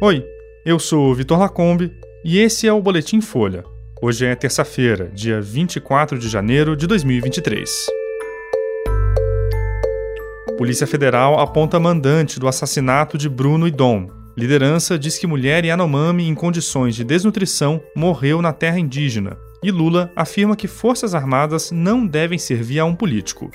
[0.00, 0.24] Oi,
[0.64, 1.92] eu sou Vitor Lacombe
[2.24, 3.64] e esse é o Boletim Folha.
[4.00, 7.68] Hoje é terça-feira, dia 24 de janeiro de 2023.
[10.56, 14.06] Polícia Federal aponta mandante do assassinato de Bruno e Dom.
[14.36, 19.36] Liderança diz que mulher Yanomami em condições de desnutrição morreu na terra indígena.
[19.64, 23.50] E Lula afirma que forças armadas não devem servir a um político.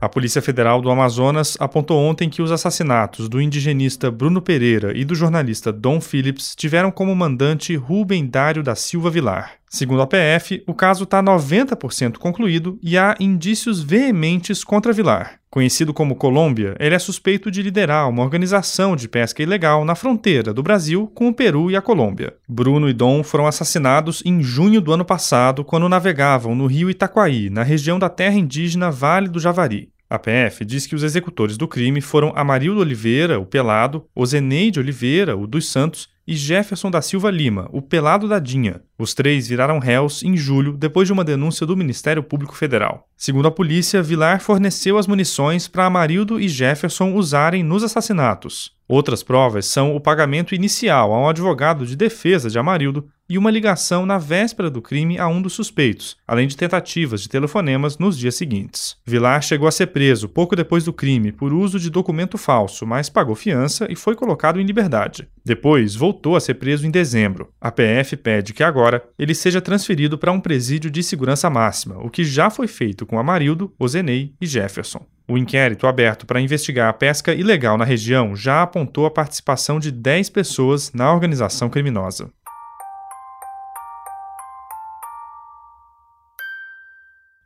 [0.00, 5.04] A Polícia Federal do Amazonas apontou ontem que os assassinatos do indigenista Bruno Pereira e
[5.04, 9.54] do jornalista Dom Phillips tiveram como mandante Rubem Dário da Silva Vilar.
[9.70, 15.38] Segundo a PF, o caso está 90% concluído e há indícios veementes contra Vilar.
[15.50, 20.52] Conhecido como Colômbia, ele é suspeito de liderar uma organização de pesca ilegal na fronteira
[20.52, 22.34] do Brasil com o Peru e a Colômbia.
[22.48, 27.50] Bruno e Dom foram assassinados em junho do ano passado quando navegavam no rio Itaquaí,
[27.50, 29.90] na região da terra indígena Vale do Javari.
[30.10, 35.36] A PF diz que os executores do crime foram Amarildo Oliveira, o Pelado, Ozeneide Oliveira,
[35.36, 38.82] o dos Santos, e Jefferson da Silva Lima, o Pelado da Dinha.
[38.98, 43.08] Os três viraram réus em julho depois de uma denúncia do Ministério Público Federal.
[43.16, 48.76] Segundo a polícia, Vilar forneceu as munições para Amarildo e Jefferson usarem nos assassinatos.
[48.86, 53.50] Outras provas são o pagamento inicial a um advogado de defesa de Amarildo e uma
[53.50, 58.16] ligação na véspera do crime a um dos suspeitos, além de tentativas de telefonemas nos
[58.16, 58.96] dias seguintes.
[59.04, 63.08] Vilar chegou a ser preso pouco depois do crime por uso de documento falso, mas
[63.08, 65.28] pagou fiança e foi colocado em liberdade.
[65.44, 67.50] Depois, voltou a ser preso em dezembro.
[67.60, 72.10] A PF pede que agora ele seja transferido para um presídio de segurança máxima, o
[72.10, 75.06] que já foi feito com Amarildo, Ozenei e Jefferson.
[75.30, 79.92] O inquérito aberto para investigar a pesca ilegal na região já apontou a participação de
[79.92, 82.30] 10 pessoas na organização criminosa.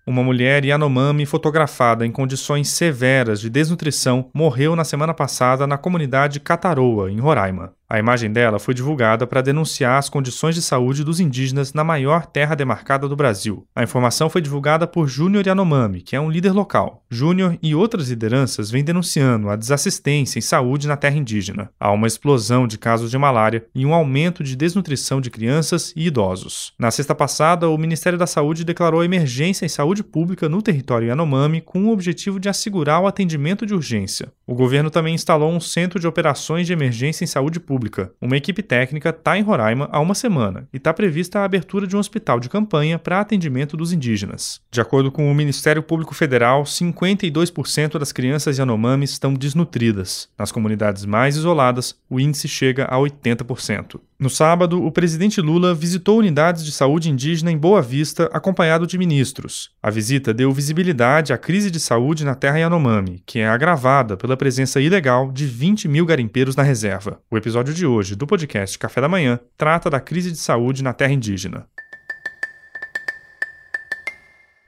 [0.04, 6.40] Uma mulher Yanomami fotografada em condições severas de desnutrição morreu na semana passada na comunidade
[6.40, 7.72] Cataroa, em Roraima.
[7.92, 12.24] A imagem dela foi divulgada para denunciar as condições de saúde dos indígenas na maior
[12.24, 13.66] terra demarcada do Brasil.
[13.76, 17.04] A informação foi divulgada por Júnior Yanomami, que é um líder local.
[17.10, 21.68] Júnior e outras lideranças vêm denunciando a desassistência em saúde na terra indígena.
[21.78, 26.06] Há uma explosão de casos de malária e um aumento de desnutrição de crianças e
[26.06, 26.72] idosos.
[26.78, 31.60] Na sexta passada, o Ministério da Saúde declarou emergência em saúde pública no território Yanomami
[31.60, 34.32] com o objetivo de assegurar o atendimento de urgência.
[34.46, 38.12] O governo também instalou um centro de operações de emergência em saúde pública pública.
[38.20, 41.96] Uma equipe técnica está em Roraima há uma semana e está prevista a abertura de
[41.96, 44.60] um hospital de campanha para atendimento dos indígenas.
[44.70, 50.28] De acordo com o Ministério Público Federal, 52% das crianças Yanomami estão desnutridas.
[50.38, 54.00] Nas comunidades mais isoladas, o índice chega a 80%.
[54.22, 58.96] No sábado, o presidente Lula visitou unidades de saúde indígena em Boa Vista, acompanhado de
[58.96, 59.72] ministros.
[59.82, 64.36] A visita deu visibilidade à crise de saúde na terra Yanomami, que é agravada pela
[64.36, 67.20] presença ilegal de 20 mil garimpeiros na reserva.
[67.28, 70.92] O episódio de hoje do podcast Café da Manhã trata da crise de saúde na
[70.92, 71.66] terra indígena.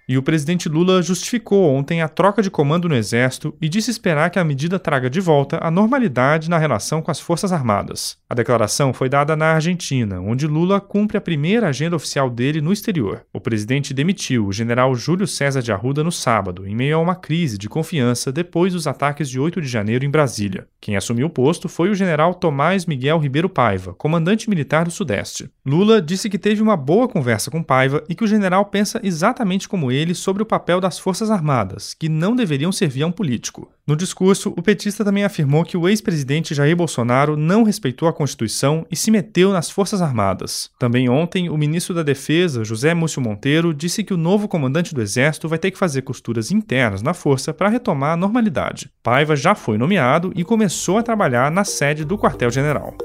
[0.07, 4.29] E o presidente Lula justificou ontem a troca de comando no Exército e disse esperar
[4.31, 8.19] que a medida traga de volta a normalidade na relação com as Forças Armadas.
[8.29, 12.73] A declaração foi dada na Argentina, onde Lula cumpre a primeira agenda oficial dele no
[12.73, 13.25] exterior.
[13.33, 17.15] O presidente demitiu o general Júlio César de Arruda no sábado, em meio a uma
[17.15, 20.67] crise de confiança depois dos ataques de 8 de janeiro em Brasília.
[20.81, 25.49] Quem assumiu o posto foi o general Tomás Miguel Ribeiro Paiva, comandante militar do Sudeste.
[25.65, 29.67] Lula disse que teve uma boa conversa com Paiva e que o general pensa exatamente
[29.67, 33.71] como ele sobre o papel das Forças Armadas, que não deveriam servir a um político.
[33.87, 38.87] No discurso, o petista também afirmou que o ex-presidente Jair Bolsonaro não respeitou a Constituição
[38.91, 40.71] e se meteu nas Forças Armadas.
[40.78, 45.03] Também ontem, o ministro da Defesa, José Múcio Monteiro, disse que o novo comandante do
[45.03, 48.91] Exército vai ter que fazer costuras internas na força para retomar a normalidade.
[49.03, 52.97] Paiva já foi nomeado e começou a trabalhar na sede do quartel-general.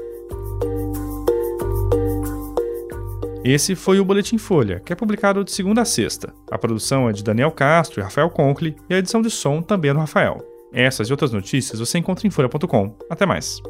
[3.42, 6.34] Esse foi o Boletim Folha, que é publicado de segunda a sexta.
[6.50, 9.90] A produção é de Daniel Castro e Rafael Conkle, e a edição de som também
[9.90, 10.44] é do Rafael.
[10.72, 12.94] Essas e outras notícias você encontra em folha.com.
[13.08, 13.60] Até mais.